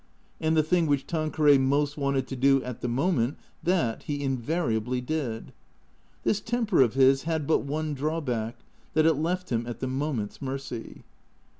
And 0.39 0.57
the 0.57 0.63
thing 0.63 0.87
which 0.87 1.05
Tanqueray 1.05 1.59
most 1.59 1.95
wanted 1.95 2.25
to 2.29 2.35
do 2.35 2.63
at 2.63 2.81
the 2.81 2.87
moment 2.87 3.37
that 3.61 4.01
he 4.01 4.23
invariably 4.23 4.99
did. 4.99 5.53
This 6.23 6.41
temper 6.41 6.81
of 6.81 6.95
his 6.95 7.21
had 7.25 7.45
but 7.45 7.59
one 7.59 7.93
drawback, 7.93 8.57
that 8.95 9.05
it 9.05 9.13
left 9.13 9.51
him 9.51 9.67
at 9.67 9.79
the 9.79 9.85
moment's 9.85 10.41
mercy. 10.41 11.03